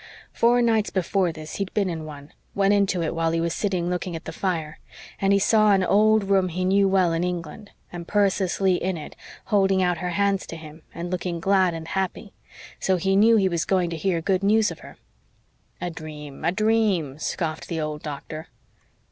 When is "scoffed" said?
17.19-17.67